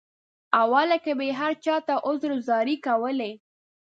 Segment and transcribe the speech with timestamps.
[0.61, 3.31] اوله کې به یې هر چاته عذر او زارۍ کولې.